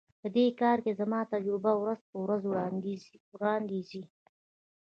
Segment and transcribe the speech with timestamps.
[0.21, 2.41] په دې کار کې زما تجربه ورځ په ورځ
[3.37, 4.03] وړاندي ځي.